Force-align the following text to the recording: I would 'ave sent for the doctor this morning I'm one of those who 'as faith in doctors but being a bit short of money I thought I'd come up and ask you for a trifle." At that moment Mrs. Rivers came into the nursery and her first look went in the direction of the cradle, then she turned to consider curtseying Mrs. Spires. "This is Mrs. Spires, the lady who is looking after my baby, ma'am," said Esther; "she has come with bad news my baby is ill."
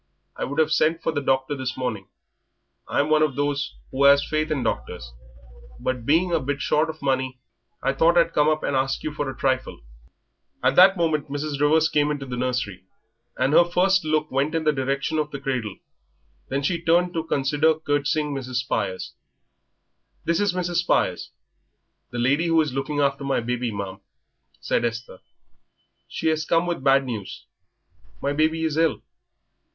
I 0.35 0.45
would 0.45 0.59
'ave 0.59 0.71
sent 0.71 1.03
for 1.03 1.11
the 1.11 1.21
doctor 1.21 1.55
this 1.55 1.77
morning 1.77 2.07
I'm 2.87 3.09
one 3.11 3.21
of 3.21 3.35
those 3.35 3.75
who 3.91 4.07
'as 4.07 4.25
faith 4.25 4.49
in 4.49 4.63
doctors 4.63 5.13
but 5.79 6.07
being 6.07 6.31
a 6.31 6.39
bit 6.39 6.59
short 6.59 6.89
of 6.89 7.03
money 7.03 7.39
I 7.83 7.93
thought 7.93 8.17
I'd 8.17 8.33
come 8.33 8.49
up 8.49 8.63
and 8.63 8.75
ask 8.75 9.03
you 9.03 9.13
for 9.13 9.29
a 9.29 9.37
trifle." 9.37 9.79
At 10.63 10.75
that 10.75 10.97
moment 10.97 11.29
Mrs. 11.29 11.59
Rivers 11.61 11.87
came 11.87 12.09
into 12.09 12.25
the 12.25 12.35
nursery 12.35 12.85
and 13.37 13.53
her 13.53 13.63
first 13.63 14.03
look 14.03 14.31
went 14.31 14.55
in 14.55 14.63
the 14.63 14.71
direction 14.73 15.19
of 15.19 15.29
the 15.29 15.39
cradle, 15.39 15.75
then 16.47 16.63
she 16.63 16.81
turned 16.81 17.13
to 17.13 17.23
consider 17.23 17.75
curtseying 17.75 18.33
Mrs. 18.33 18.55
Spires. 18.55 19.13
"This 20.23 20.39
is 20.39 20.53
Mrs. 20.55 20.77
Spires, 20.77 21.29
the 22.09 22.17
lady 22.17 22.47
who 22.47 22.59
is 22.61 22.73
looking 22.73 22.99
after 22.99 23.23
my 23.23 23.39
baby, 23.39 23.71
ma'am," 23.71 23.99
said 24.59 24.83
Esther; 24.83 25.19
"she 26.07 26.27
has 26.29 26.43
come 26.43 26.65
with 26.65 26.83
bad 26.83 27.05
news 27.05 27.45
my 28.19 28.33
baby 28.33 28.63
is 28.63 28.77
ill." 28.77 29.03